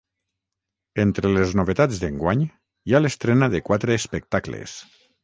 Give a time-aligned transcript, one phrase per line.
[1.01, 2.41] Entre les novetats d’enguany,
[2.89, 4.75] hi ha l’estrena de quatre espectacles.